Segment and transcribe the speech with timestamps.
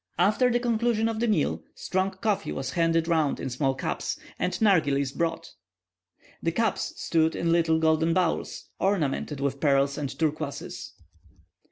[0.17, 4.51] After the conclusion of the meal, strong coffee was handed round in small cups, and
[4.59, 5.51] nargillies brought.
[6.41, 10.93] The cups stood in little golden bowls, ornamented with pearls and turquoises.